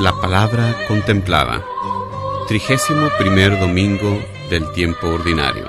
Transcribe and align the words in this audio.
La 0.00 0.18
palabra 0.18 0.74
contemplada. 0.88 1.62
Trigésimo 2.48 3.10
primer 3.18 3.60
domingo 3.60 4.18
del 4.48 4.72
tiempo 4.72 5.08
ordinario. 5.08 5.68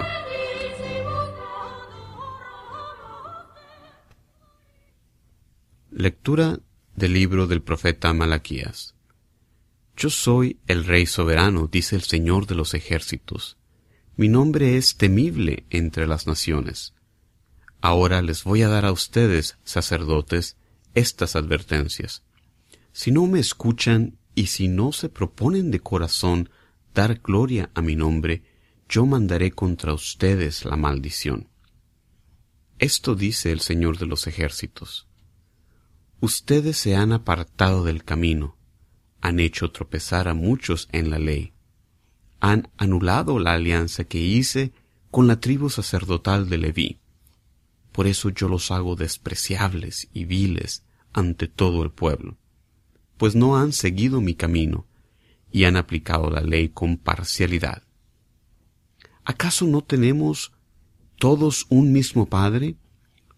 Lectura 5.91 6.61
del 6.95 7.11
libro 7.11 7.45
del 7.45 7.61
profeta 7.61 8.13
Malaquías. 8.13 8.95
Yo 9.97 10.09
soy 10.09 10.61
el 10.65 10.85
Rey 10.85 11.07
soberano, 11.07 11.67
dice 11.69 11.97
el 11.97 12.03
Señor 12.03 12.47
de 12.47 12.55
los 12.55 12.73
ejércitos. 12.73 13.57
Mi 14.15 14.29
nombre 14.29 14.77
es 14.77 14.95
temible 14.95 15.65
entre 15.69 16.07
las 16.07 16.25
naciones. 16.25 16.93
Ahora 17.81 18.21
les 18.21 18.45
voy 18.45 18.61
a 18.61 18.69
dar 18.69 18.85
a 18.85 18.93
ustedes, 18.93 19.57
sacerdotes, 19.65 20.55
estas 20.93 21.35
advertencias. 21.35 22.23
Si 22.93 23.11
no 23.11 23.27
me 23.27 23.39
escuchan 23.39 24.17
y 24.35 24.47
si 24.47 24.67
no 24.67 24.91
se 24.91 25.09
proponen 25.09 25.71
de 25.71 25.79
corazón 25.79 26.49
dar 26.93 27.19
gloria 27.21 27.69
a 27.73 27.81
mi 27.81 27.95
nombre, 27.95 28.43
yo 28.87 29.05
mandaré 29.05 29.51
contra 29.51 29.93
ustedes 29.93 30.65
la 30.65 30.75
maldición. 30.75 31.47
Esto 32.79 33.15
dice 33.15 33.51
el 33.51 33.61
Señor 33.61 33.97
de 33.97 34.05
los 34.05 34.27
ejércitos. 34.27 35.07
Ustedes 36.19 36.77
se 36.77 36.95
han 36.95 37.13
apartado 37.13 37.83
del 37.83 38.03
camino, 38.03 38.57
han 39.21 39.39
hecho 39.39 39.71
tropezar 39.71 40.27
a 40.27 40.33
muchos 40.33 40.87
en 40.91 41.09
la 41.09 41.19
ley, 41.19 41.53
han 42.39 42.69
anulado 42.77 43.39
la 43.39 43.53
alianza 43.53 44.03
que 44.03 44.17
hice 44.17 44.73
con 45.11 45.27
la 45.27 45.39
tribu 45.39 45.69
sacerdotal 45.69 46.49
de 46.49 46.57
Leví. 46.57 46.99
Por 47.91 48.07
eso 48.07 48.29
yo 48.29 48.47
los 48.47 48.71
hago 48.71 48.95
despreciables 48.95 50.09
y 50.13 50.25
viles 50.25 50.83
ante 51.13 51.47
todo 51.47 51.83
el 51.83 51.91
pueblo 51.91 52.37
pues 53.21 53.35
no 53.35 53.55
han 53.55 53.71
seguido 53.71 54.19
mi 54.19 54.33
camino 54.33 54.87
y 55.51 55.65
han 55.65 55.77
aplicado 55.77 56.31
la 56.31 56.41
ley 56.41 56.69
con 56.69 56.97
parcialidad. 56.97 57.83
¿Acaso 59.23 59.67
no 59.67 59.83
tenemos 59.83 60.53
todos 61.19 61.67
un 61.69 61.91
mismo 61.91 62.25
Padre? 62.25 62.77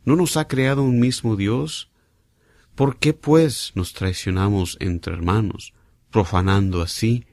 ¿No 0.05 0.15
nos 0.15 0.37
ha 0.37 0.47
creado 0.47 0.83
un 0.83 1.01
mismo 1.01 1.35
Dios? 1.35 1.91
¿Por 2.75 2.95
qué 2.97 3.13
pues 3.13 3.73
nos 3.75 3.91
traicionamos 3.91 4.77
entre 4.79 5.15
hermanos, 5.15 5.73
profanando 6.11 6.81
así 6.81 7.25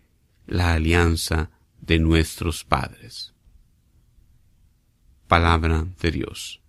la 0.48 0.72
alianza 0.72 1.52
de 1.80 2.00
nuestros 2.00 2.64
padres? 2.64 3.32
Palabra 5.28 5.86
de 6.02 6.10
Dios. 6.10 6.60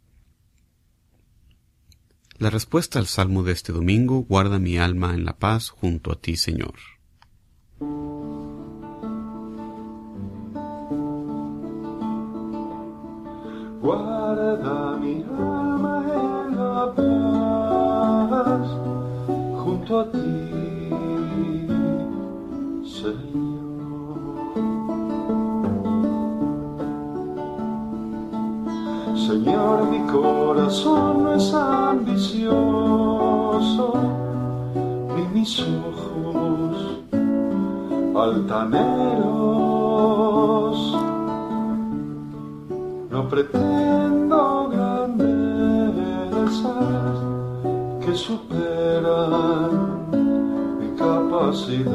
La 2.42 2.50
respuesta 2.50 2.98
al 2.98 3.06
salmo 3.06 3.44
de 3.44 3.52
este 3.52 3.72
domingo, 3.72 4.24
guarda 4.28 4.58
mi 4.58 4.80
alma 4.80 5.14
en 5.14 5.26
la 5.26 5.34
paz 5.34 5.70
junto 5.70 6.12
a 6.12 6.16
ti, 6.16 6.38
Señor. 6.38 6.74
Guarda 13.80 14.98
mi 14.98 15.22
alma 15.22 16.04
en 16.16 16.56
la 16.58 16.96
paz 18.40 18.68
junto 19.64 20.00
a 20.00 20.12
ti, 20.12 20.51
Señor, 29.52 29.84
mi 29.90 30.00
corazón 30.10 31.24
no 31.26 31.34
es 31.34 31.54
ambicioso, 31.54 32.54
ni 35.14 35.24
mis 35.34 35.60
ojos 35.60 37.04
altaneros. 38.16 39.28
No 43.10 43.28
pretendo 43.28 44.70
grandezas 44.70 45.18
que 48.06 48.16
superan 48.16 49.72
mi 50.80 50.96
capacidad, 50.96 51.92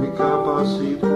mi 0.00 0.08
capacidad. 0.16 1.15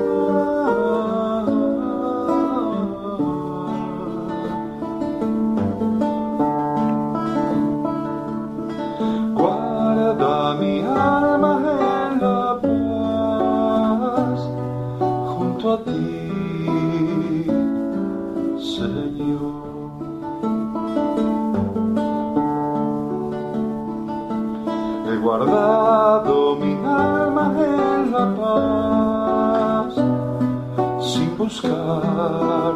Buscar 31.41 32.75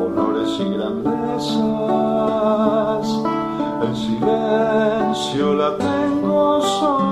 honores 0.00 0.50
y 0.60 0.64
grandezas. 0.72 1.56
El 3.82 3.96
silencio 3.96 5.54
la 5.54 5.76
tengo 5.76 6.62
sobre 6.62 7.09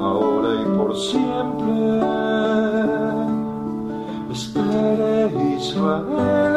ahora, 0.00 0.50
y 0.60 0.64
por 0.76 0.96
siempre. 0.96 1.72
Espere 4.30 5.56
Israel. 5.58 6.51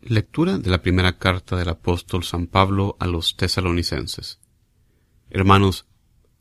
Lectura 0.00 0.56
de 0.56 0.70
la 0.70 0.80
primera 0.80 1.18
carta 1.18 1.54
del 1.54 1.68
apóstol 1.68 2.24
San 2.24 2.46
Pablo 2.46 2.96
a 2.98 3.06
los 3.06 3.36
tesalonicenses. 3.36 4.38
Hermanos, 5.28 5.86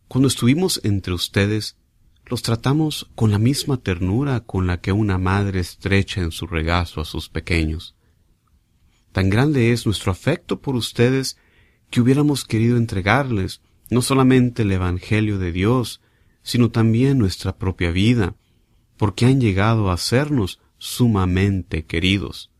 cuando 0.07 0.29
estuvimos 0.29 0.79
entre 0.85 1.13
ustedes, 1.13 1.75
los 2.25 2.43
tratamos 2.43 3.09
con 3.15 3.31
la 3.31 3.39
misma 3.39 3.75
ternura 3.75 4.39
con 4.39 4.65
la 4.65 4.79
que 4.79 4.93
una 4.93 5.17
madre 5.17 5.59
estrecha 5.59 6.21
en 6.21 6.31
su 6.31 6.47
regazo 6.47 7.01
a 7.01 7.05
sus 7.05 7.27
pequeños. 7.27 7.95
Tan 9.11 9.29
grande 9.29 9.73
es 9.73 9.85
nuestro 9.85 10.13
afecto 10.13 10.61
por 10.61 10.77
ustedes 10.77 11.37
que 11.89 11.99
hubiéramos 11.99 12.45
querido 12.45 12.77
entregarles 12.77 13.61
no 13.89 14.01
solamente 14.01 14.61
el 14.61 14.71
Evangelio 14.71 15.39
de 15.39 15.51
Dios, 15.51 16.01
sino 16.47 16.71
también 16.71 17.17
nuestra 17.17 17.57
propia 17.57 17.91
vida, 17.91 18.37
porque 18.95 19.25
han 19.25 19.41
llegado 19.41 19.91
a 19.91 19.97
sernos 19.97 20.61
sumamente 20.77 21.85
queridos. 21.85 22.51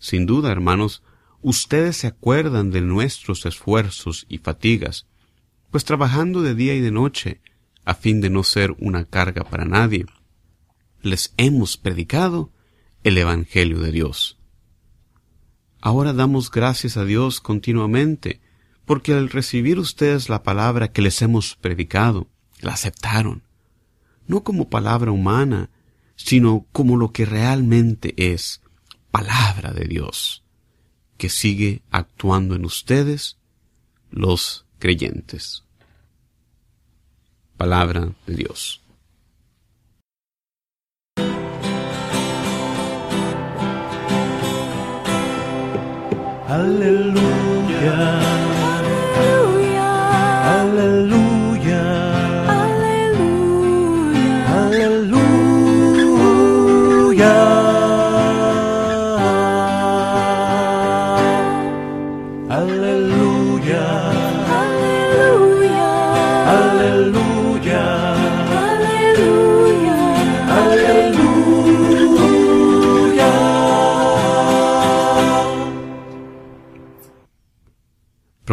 Sin 0.00 0.26
duda, 0.26 0.50
hermanos, 0.50 1.04
ustedes 1.40 1.96
se 1.96 2.08
acuerdan 2.08 2.72
de 2.72 2.80
nuestros 2.80 3.46
esfuerzos 3.46 4.26
y 4.28 4.38
fatigas, 4.38 5.06
pues 5.70 5.84
trabajando 5.84 6.42
de 6.42 6.56
día 6.56 6.74
y 6.74 6.80
de 6.80 6.90
noche, 6.90 7.40
a 7.84 7.94
fin 7.94 8.20
de 8.20 8.30
no 8.30 8.42
ser 8.42 8.74
una 8.80 9.04
carga 9.04 9.44
para 9.44 9.64
nadie, 9.64 10.06
les 11.00 11.34
hemos 11.36 11.76
predicado 11.76 12.50
el 13.04 13.16
Evangelio 13.16 13.78
de 13.78 13.92
Dios. 13.92 14.40
Ahora 15.80 16.12
damos 16.12 16.50
gracias 16.50 16.96
a 16.96 17.04
Dios 17.04 17.40
continuamente, 17.40 18.40
porque 18.84 19.14
al 19.14 19.28
recibir 19.28 19.78
ustedes 19.78 20.28
la 20.28 20.42
palabra 20.42 20.90
que 20.90 21.00
les 21.00 21.22
hemos 21.22 21.54
predicado, 21.54 22.26
la 22.60 22.72
aceptaron, 22.72 23.42
no 24.26 24.42
como 24.42 24.68
palabra 24.68 25.12
humana, 25.12 25.70
sino 26.16 26.66
como 26.72 26.96
lo 26.96 27.12
que 27.12 27.26
realmente 27.26 28.14
es, 28.16 28.60
palabra 29.10 29.72
de 29.72 29.84
Dios, 29.84 30.42
que 31.16 31.28
sigue 31.28 31.82
actuando 31.90 32.54
en 32.54 32.64
ustedes, 32.64 33.36
los 34.10 34.64
creyentes. 34.78 35.64
Palabra 37.56 38.12
de 38.26 38.34
Dios. 38.34 38.80
Aleluya. 46.48 48.43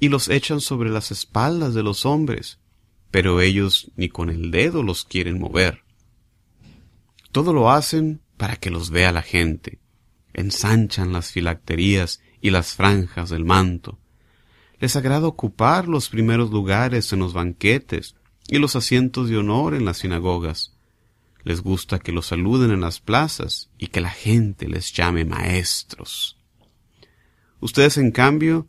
y 0.00 0.08
los 0.08 0.28
echan 0.28 0.60
sobre 0.60 0.90
las 0.90 1.10
espaldas 1.10 1.74
de 1.74 1.82
los 1.82 2.06
hombres, 2.06 2.58
pero 3.10 3.40
ellos 3.40 3.90
ni 3.96 4.08
con 4.08 4.30
el 4.30 4.50
dedo 4.50 4.82
los 4.82 5.04
quieren 5.04 5.38
mover. 5.38 5.82
Todo 7.32 7.52
lo 7.52 7.70
hacen 7.70 8.20
para 8.36 8.56
que 8.56 8.70
los 8.70 8.90
vea 8.90 9.12
la 9.12 9.22
gente. 9.22 9.78
Ensanchan 10.32 11.12
las 11.12 11.32
filacterías 11.32 12.20
y 12.40 12.50
las 12.50 12.74
franjas 12.74 13.30
del 13.30 13.44
manto. 13.44 13.98
Les 14.78 14.94
agrada 14.94 15.26
ocupar 15.26 15.88
los 15.88 16.08
primeros 16.08 16.50
lugares 16.50 17.12
en 17.12 17.18
los 17.18 17.32
banquetes 17.32 18.14
y 18.46 18.58
los 18.58 18.76
asientos 18.76 19.28
de 19.28 19.36
honor 19.36 19.74
en 19.74 19.84
las 19.84 19.98
sinagogas. 19.98 20.74
Les 21.42 21.60
gusta 21.60 21.98
que 21.98 22.12
los 22.12 22.26
saluden 22.26 22.70
en 22.70 22.80
las 22.80 23.00
plazas 23.00 23.70
y 23.78 23.88
que 23.88 24.00
la 24.00 24.10
gente 24.10 24.68
les 24.68 24.92
llame 24.92 25.24
maestros. 25.24 26.38
Ustedes, 27.60 27.98
en 27.98 28.12
cambio, 28.12 28.68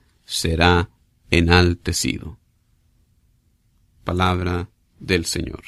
será 0.25 0.89
enaltecido. 1.29 2.37
Palabra 4.03 4.69
del 4.99 5.25
Señor. 5.25 5.61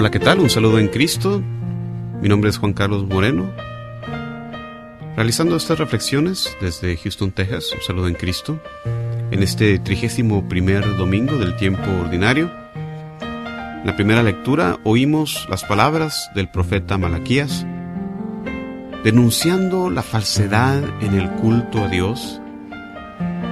Hola, 0.00 0.10
¿qué 0.10 0.18
tal? 0.18 0.40
Un 0.40 0.48
saludo 0.48 0.78
en 0.78 0.88
Cristo. 0.88 1.42
Mi 2.22 2.28
nombre 2.30 2.48
es 2.48 2.56
Juan 2.56 2.72
Carlos 2.72 3.06
Moreno. 3.06 3.50
Realizando 5.20 5.56
estas 5.56 5.78
reflexiones 5.78 6.56
desde 6.62 6.96
Houston, 6.96 7.30
Texas, 7.30 7.74
un 7.74 7.82
saludo 7.82 8.08
en 8.08 8.14
Cristo, 8.14 8.58
en 9.30 9.42
este 9.42 9.78
trigésimo 9.78 10.48
primer 10.48 10.96
domingo 10.96 11.36
del 11.36 11.56
tiempo 11.56 11.90
ordinario. 12.00 12.50
En 13.20 13.82
la 13.84 13.96
primera 13.96 14.22
lectura 14.22 14.78
oímos 14.82 15.46
las 15.50 15.62
palabras 15.64 16.30
del 16.34 16.48
profeta 16.48 16.96
Malaquías, 16.96 17.66
denunciando 19.04 19.90
la 19.90 20.02
falsedad 20.02 20.82
en 21.02 21.12
el 21.12 21.30
culto 21.32 21.84
a 21.84 21.88
Dios 21.88 22.40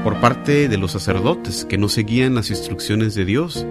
por 0.05 0.19
parte 0.23 0.71
de 0.71 0.79
los 0.79 0.93
sacerdotes 0.93 1.67
que 1.67 1.77
no 1.77 1.91
seguían 1.91 2.35
las 2.35 2.49
instrucciones 2.49 3.15
de 3.15 3.27
Dios 3.27 3.67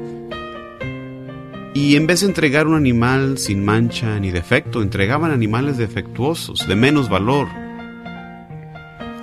y 1.73 1.95
en 1.95 2.05
vez 2.05 2.19
de 2.19 2.27
entregar 2.27 2.67
un 2.67 2.75
animal 2.75 3.39
sin 3.39 3.65
mancha 3.65 4.19
ni 4.19 4.29
defecto, 4.29 4.83
entregaban 4.83 5.31
animales 5.31 5.77
defectuosos, 5.77 6.67
de 6.67 6.75
menos 6.75 7.09
valor. 7.09 7.47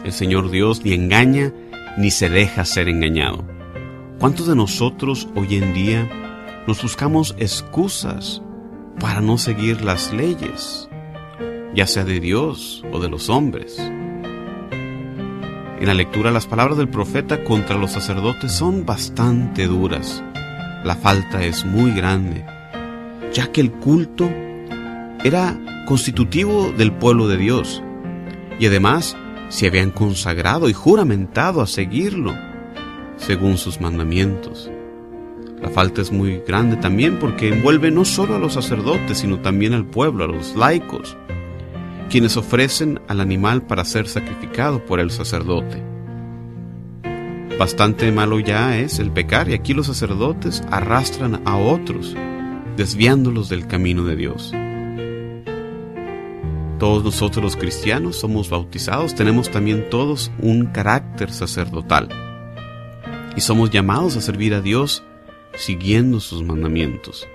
El 0.04 0.12
Señor 0.12 0.50
Dios 0.50 0.84
ni 0.84 0.92
engaña 0.92 1.52
ni 1.96 2.10
se 2.10 2.28
deja 2.28 2.64
ser 2.64 2.88
engañado. 2.88 3.44
¿Cuántos 4.18 4.46
de 4.46 4.54
nosotros 4.54 5.28
hoy 5.34 5.56
en 5.56 5.74
día 5.74 6.08
nos 6.66 6.82
buscamos 6.82 7.34
excusas 7.38 8.42
para 9.00 9.20
no 9.20 9.38
seguir 9.38 9.82
las 9.82 10.12
leyes, 10.12 10.88
ya 11.74 11.86
sea 11.86 12.04
de 12.04 12.20
Dios 12.20 12.84
o 12.92 13.00
de 13.00 13.08
los 13.08 13.28
hombres? 13.28 13.78
En 15.80 15.86
la 15.86 15.94
lectura 15.94 16.30
las 16.30 16.46
palabras 16.46 16.78
del 16.78 16.88
profeta 16.88 17.42
contra 17.42 17.76
los 17.76 17.92
sacerdotes 17.92 18.52
son 18.52 18.86
bastante 18.86 19.66
duras 19.66 20.22
la 20.84 20.94
falta 20.96 21.42
es 21.42 21.64
muy 21.64 21.92
grande, 21.92 22.44
ya 23.32 23.50
que 23.50 23.62
el 23.62 23.72
culto 23.72 24.30
era 25.24 25.58
constitutivo 25.86 26.72
del 26.76 26.92
pueblo 26.92 27.26
de 27.26 27.38
Dios 27.38 27.82
y 28.60 28.66
además 28.66 29.16
se 29.54 29.68
habían 29.68 29.92
consagrado 29.92 30.68
y 30.68 30.72
juramentado 30.72 31.62
a 31.62 31.68
seguirlo 31.68 32.34
según 33.16 33.56
sus 33.56 33.80
mandamientos. 33.80 34.68
La 35.62 35.70
falta 35.70 36.02
es 36.02 36.10
muy 36.10 36.42
grande 36.44 36.76
también 36.76 37.20
porque 37.20 37.50
envuelve 37.50 37.92
no 37.92 38.04
solo 38.04 38.34
a 38.34 38.40
los 38.40 38.54
sacerdotes, 38.54 39.18
sino 39.18 39.38
también 39.38 39.72
al 39.72 39.86
pueblo, 39.86 40.24
a 40.24 40.26
los 40.26 40.56
laicos, 40.56 41.16
quienes 42.10 42.36
ofrecen 42.36 43.00
al 43.06 43.20
animal 43.20 43.62
para 43.62 43.84
ser 43.84 44.08
sacrificado 44.08 44.84
por 44.84 44.98
el 44.98 45.12
sacerdote. 45.12 45.80
Bastante 47.56 48.10
malo 48.10 48.40
ya 48.40 48.76
es 48.76 48.98
el 48.98 49.12
pecar 49.12 49.48
y 49.48 49.54
aquí 49.54 49.72
los 49.72 49.86
sacerdotes 49.86 50.64
arrastran 50.72 51.42
a 51.44 51.56
otros, 51.56 52.16
desviándolos 52.76 53.48
del 53.50 53.68
camino 53.68 54.02
de 54.02 54.16
Dios. 54.16 54.52
Todos 56.84 57.02
nosotros 57.02 57.42
los 57.42 57.56
cristianos 57.56 58.16
somos 58.16 58.50
bautizados, 58.50 59.14
tenemos 59.14 59.50
también 59.50 59.88
todos 59.88 60.30
un 60.38 60.66
carácter 60.66 61.32
sacerdotal 61.32 62.10
y 63.34 63.40
somos 63.40 63.70
llamados 63.70 64.18
a 64.18 64.20
servir 64.20 64.52
a 64.52 64.60
Dios 64.60 65.02
siguiendo 65.54 66.20
sus 66.20 66.42
mandamientos. 66.42 67.26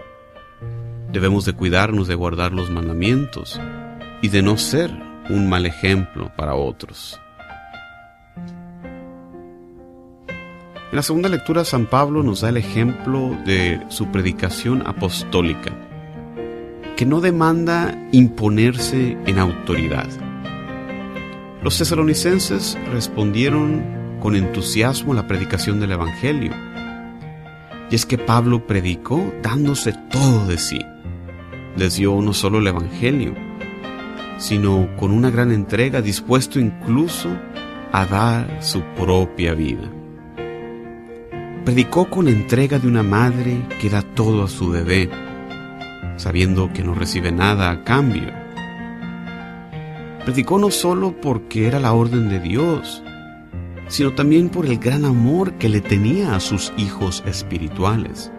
Debemos 1.11 1.45
de 1.45 1.53
cuidarnos 1.53 2.07
de 2.07 2.13
guardar 2.13 2.51
los 2.51 2.69
mandamientos 2.69 3.59
y 4.21 4.27
de 4.27 4.43
no 4.43 4.55
ser 4.55 4.91
un 5.31 5.49
mal 5.49 5.65
ejemplo 5.65 6.31
para 6.37 6.53
otros. 6.53 7.19
En 10.91 10.95
la 10.95 11.01
segunda 11.01 11.27
lectura 11.27 11.65
San 11.65 11.87
Pablo 11.87 12.21
nos 12.21 12.41
da 12.41 12.49
el 12.49 12.57
ejemplo 12.57 13.35
de 13.47 13.81
su 13.89 14.11
predicación 14.11 14.85
apostólica, 14.85 15.73
que 16.99 17.05
no 17.05 17.21
demanda 17.21 17.97
imponerse 18.11 19.17
en 19.25 19.39
autoridad. 19.39 20.09
Los 21.63 21.77
tesalonicenses 21.77 22.77
respondieron 22.91 24.17
con 24.19 24.35
entusiasmo 24.35 25.13
a 25.13 25.15
la 25.15 25.25
predicación 25.25 25.79
del 25.79 25.93
Evangelio. 25.93 26.51
Y 27.89 27.95
es 27.95 28.05
que 28.05 28.17
Pablo 28.17 28.67
predicó 28.67 29.33
dándose 29.41 29.93
todo 30.11 30.45
de 30.45 30.57
sí. 30.57 30.81
Les 31.77 31.95
dio 31.95 32.19
no 32.19 32.33
solo 32.33 32.57
el 32.57 32.67
Evangelio, 32.67 33.33
sino 34.37 34.89
con 34.97 35.11
una 35.11 35.29
gran 35.29 35.53
entrega, 35.53 36.01
dispuesto 36.01 36.59
incluso 36.59 37.29
a 37.93 38.05
dar 38.07 38.61
su 38.61 38.81
propia 38.97 39.53
vida. 39.53 39.89
Predicó 41.63 42.09
con 42.09 42.27
entrega 42.27 42.77
de 42.77 42.89
una 42.89 43.03
madre 43.03 43.65
que 43.79 43.89
da 43.89 44.01
todo 44.01 44.43
a 44.43 44.49
su 44.49 44.67
bebé, 44.67 45.09
sabiendo 46.19 46.71
que 46.73 46.83
no 46.83 46.93
recibe 46.93 47.31
nada 47.31 47.71
a 47.71 47.83
cambio. 47.83 48.33
Predicó 50.25 50.59
no 50.59 50.69
solo 50.69 51.19
porque 51.19 51.65
era 51.65 51.79
la 51.79 51.93
orden 51.93 52.29
de 52.29 52.39
Dios, 52.39 53.01
sino 53.87 54.13
también 54.13 54.49
por 54.49 54.65
el 54.65 54.77
gran 54.77 55.05
amor 55.05 55.53
que 55.53 55.69
le 55.69 55.81
tenía 55.81 56.35
a 56.35 56.39
sus 56.39 56.73
hijos 56.77 57.23
espirituales. 57.25 58.31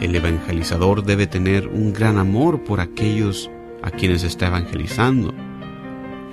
El 0.00 0.14
evangelizador 0.16 1.04
debe 1.04 1.26
tener 1.26 1.68
un 1.68 1.92
gran 1.92 2.18
amor 2.18 2.64
por 2.64 2.80
aquellos 2.80 3.50
a 3.82 3.90
quienes 3.90 4.24
está 4.24 4.48
evangelizando, 4.48 5.34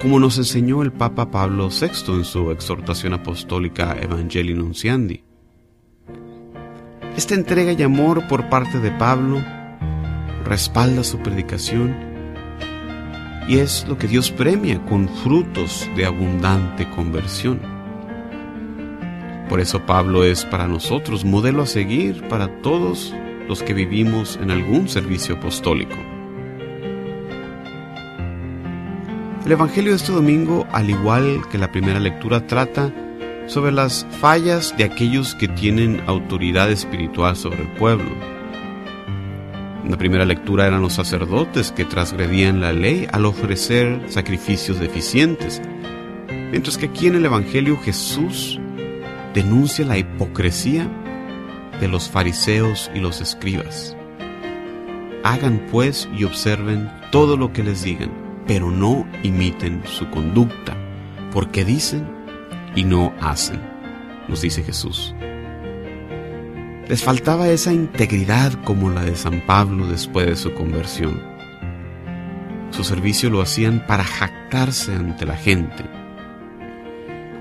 como 0.02 0.20
nos 0.20 0.38
enseñó 0.38 0.82
el 0.82 0.94
Papa 0.94 1.30
Pablo 1.30 1.68
VI 1.70 2.16
en 2.16 2.24
su 2.24 2.52
exhortación 2.52 3.14
apostólica 3.14 3.98
Evangelii 4.00 4.56
Nunciandi. 4.56 5.24
Esta 7.18 7.36
entrega 7.36 7.74
y 7.74 7.84
amor 7.84 8.28
por 8.28 8.48
parte 8.50 8.80
de 8.80 8.92
Pablo 8.92 9.44
respalda 10.50 11.04
su 11.04 11.20
predicación 11.20 11.96
y 13.48 13.60
es 13.60 13.86
lo 13.88 13.98
que 13.98 14.08
Dios 14.08 14.32
premia 14.32 14.84
con 14.86 15.08
frutos 15.08 15.88
de 15.96 16.06
abundante 16.06 16.90
conversión. 16.90 17.60
Por 19.48 19.60
eso 19.60 19.86
Pablo 19.86 20.24
es 20.24 20.46
para 20.46 20.68
nosotros 20.68 21.24
modelo 21.24 21.64
a 21.64 21.68
seguir 21.68 22.28
para 22.28 22.62
todos 22.62 23.14
los 23.48 23.64
que 23.64 23.74
vivimos 23.74 24.40
en 24.42 24.52
algún 24.52 24.90
servicio 24.90 25.36
apostólico. 25.36 25.96
El 29.46 29.52
Evangelio 29.52 29.92
de 29.92 29.98
este 29.98 30.12
domingo, 30.12 30.68
al 30.72 30.90
igual 30.90 31.42
que 31.52 31.58
la 31.58 31.72
primera 31.72 32.00
lectura, 32.00 32.46
trata 32.46 32.94
sobre 33.48 33.72
las 33.72 34.06
fallas 34.20 34.76
de 34.78 34.84
aquellos 34.84 35.34
que 35.34 35.48
tienen 35.48 36.04
autoridad 36.06 36.72
espiritual 36.72 37.36
sobre 37.36 37.64
el 37.64 37.72
pueblo. 37.74 38.39
En 39.84 39.92
la 39.92 39.98
primera 39.98 40.26
lectura 40.26 40.68
eran 40.68 40.82
los 40.82 40.94
sacerdotes 40.94 41.72
que 41.72 41.86
transgredían 41.86 42.60
la 42.60 42.74
ley 42.74 43.08
al 43.12 43.26
ofrecer 43.26 44.04
sacrificios 44.08 44.80
deficientes, 44.80 45.62
mientras 46.52 46.78
que 46.78 46.88
aquí 46.88 47.08
en 47.08 47.16
el 47.16 47.26
Evangelio 47.26 47.78
Jesús 47.78 48.60
denuncia 49.34 49.86
la 49.86 49.98
hipocresía 49.98 50.88
de 51.80 51.88
los 51.88 52.10
fariseos 52.10 52.92
y 52.94 53.00
los 53.00 53.22
escribas. 53.22 53.96
Hagan 55.24 55.66
pues 55.72 56.10
y 56.18 56.24
observen 56.24 56.92
todo 57.12 57.38
lo 57.38 57.54
que 57.54 57.64
les 57.64 57.84
digan, 57.84 58.12
pero 58.48 58.70
no 58.72 59.08
imiten 59.24 59.82
su 59.86 60.10
conducta, 60.10 60.76
porque 61.32 61.64
dicen 61.64 62.06
y 62.76 62.84
no 62.84 63.14
hacen, 63.22 63.62
nos 64.28 64.42
dice 64.42 64.64
Jesús. 64.64 65.14
Les 66.90 67.04
faltaba 67.04 67.48
esa 67.50 67.72
integridad 67.72 68.52
como 68.64 68.90
la 68.90 69.06
de 69.06 69.16
San 69.16 69.46
Pablo 69.46 69.86
después 69.86 70.26
de 70.26 70.36
su 70.36 70.56
conversión. 70.56 71.22
Su 72.72 72.84
servicio 72.84 73.30
lo 73.30 73.44
hacían 73.44 73.86
para 73.86 74.04
jactarse 74.04 74.96
ante 74.96 75.28
la 75.28 75.38
gente. 75.38 75.86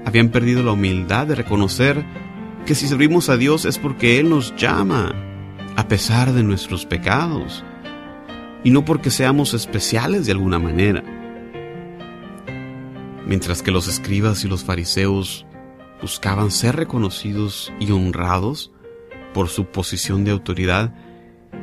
Habían 0.04 0.28
perdido 0.28 0.62
la 0.62 0.72
humildad 0.72 1.28
de 1.28 1.34
reconocer 1.34 2.04
que 2.66 2.74
si 2.74 2.86
servimos 2.86 3.30
a 3.30 3.38
Dios 3.38 3.64
es 3.64 3.78
porque 3.78 4.20
Él 4.20 4.28
nos 4.28 4.54
llama, 4.54 5.14
a 5.76 5.88
pesar 5.88 6.34
de 6.34 6.42
nuestros 6.42 6.84
pecados, 6.84 7.64
y 8.64 8.70
no 8.70 8.84
porque 8.84 9.10
seamos 9.10 9.54
especiales 9.54 10.26
de 10.26 10.32
alguna 10.32 10.58
manera. 10.58 11.02
Mientras 13.26 13.62
que 13.62 13.70
los 13.70 13.88
escribas 13.88 14.44
y 14.44 14.48
los 14.48 14.62
fariseos 14.62 15.46
buscaban 16.02 16.50
ser 16.50 16.76
reconocidos 16.76 17.72
y 17.80 17.90
honrados 17.92 18.72
por 19.38 19.50
su 19.50 19.66
posición 19.66 20.24
de 20.24 20.32
autoridad, 20.32 20.92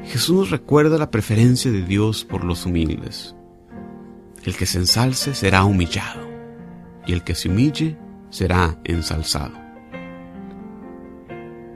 Jesús 0.06 0.34
nos 0.34 0.50
recuerda 0.50 0.98
la 0.98 1.12
preferencia 1.12 1.70
de 1.74 1.82
Dios 1.82 2.24
por 2.24 2.46
los 2.46 2.66
humildes. 2.66 3.36
El 4.46 4.56
que 4.56 4.66
se 4.66 4.78
ensalce 4.78 5.36
será 5.36 5.66
humillado, 5.66 6.26
y 7.06 7.12
el 7.12 7.26
que 7.26 7.36
se 7.36 7.50
humille 7.50 7.98
será 8.30 8.80
ensalzado. 8.86 9.56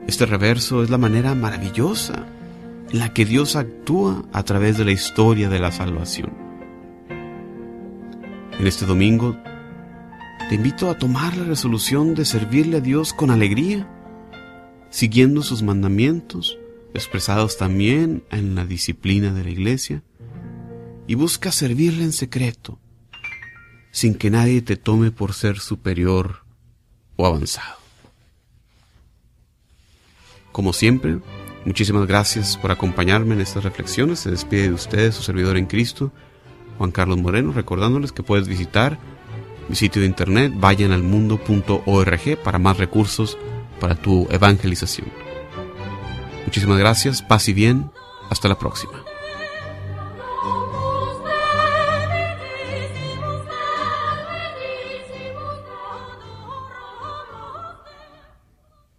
Este 0.08 0.24
reverso 0.24 0.82
es 0.82 0.88
la 0.88 0.96
manera 0.96 1.34
maravillosa 1.34 2.24
en 2.90 2.98
la 2.98 3.12
que 3.12 3.26
Dios 3.26 3.54
actúa 3.54 4.24
a 4.32 4.42
través 4.42 4.78
de 4.78 4.86
la 4.86 4.92
historia 4.92 5.50
de 5.50 5.58
la 5.58 5.70
salvación. 5.70 6.32
En 8.58 8.66
este 8.66 8.86
domingo 8.86 9.36
te 10.48 10.54
invito 10.54 10.88
a 10.88 10.96
tomar 10.96 11.36
la 11.36 11.44
resolución 11.44 12.14
de 12.14 12.24
servirle 12.24 12.78
a 12.78 12.80
Dios 12.80 13.12
con 13.12 13.30
alegría, 13.30 13.86
siguiendo 14.90 15.42
sus 15.42 15.62
mandamientos, 15.62 16.58
expresados 16.94 17.56
también 17.56 18.24
en 18.30 18.54
la 18.54 18.66
disciplina 18.66 19.32
de 19.32 19.44
la 19.44 19.50
iglesia, 19.50 20.02
y 21.06 21.14
busca 21.14 21.50
servirle 21.52 22.04
en 22.04 22.12
secreto, 22.12 22.78
sin 23.90 24.14
que 24.14 24.30
nadie 24.30 24.62
te 24.62 24.76
tome 24.76 25.10
por 25.10 25.32
ser 25.32 25.58
superior 25.58 26.44
o 27.16 27.26
avanzado. 27.26 27.78
Como 30.52 30.72
siempre, 30.72 31.18
muchísimas 31.64 32.06
gracias 32.06 32.56
por 32.56 32.70
acompañarme 32.70 33.34
en 33.34 33.40
estas 33.40 33.64
reflexiones. 33.64 34.20
Se 34.20 34.30
despide 34.30 34.68
de 34.68 34.74
ustedes 34.74 35.14
su 35.14 35.22
servidor 35.22 35.56
en 35.56 35.66
Cristo, 35.66 36.12
Juan 36.78 36.90
Carlos 36.90 37.18
Moreno, 37.18 37.52
recordándoles 37.52 38.12
que 38.12 38.22
puedes 38.22 38.48
visitar 38.48 38.98
mi 39.68 39.76
sitio 39.76 40.02
de 40.02 40.08
internet 40.08 40.52
vayanalmundo.org 40.56 42.42
para 42.42 42.58
más 42.58 42.78
recursos 42.78 43.38
para 43.80 43.96
tu 43.96 44.28
evangelización. 44.30 45.08
Muchísimas 46.44 46.78
gracias, 46.78 47.22
paz 47.22 47.48
y 47.48 47.52
bien, 47.52 47.90
hasta 48.30 48.48
la 48.48 48.58
próxima. 48.58 49.09